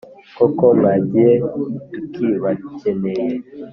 Koko 0.37 0.63
mwagiye 0.77 1.33
tukibakeneye 1.91 3.27